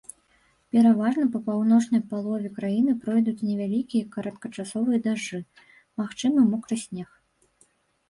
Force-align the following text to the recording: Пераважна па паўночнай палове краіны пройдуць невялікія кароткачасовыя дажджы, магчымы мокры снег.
Пераважна 0.77 1.25
па 1.35 1.41
паўночнай 1.49 2.01
палове 2.13 2.49
краіны 2.57 2.91
пройдуць 3.05 3.45
невялікія 3.51 4.09
кароткачасовыя 4.19 4.97
дажджы, 5.07 5.45
магчымы 6.03 6.51
мокры 6.51 6.75
снег. 6.91 7.09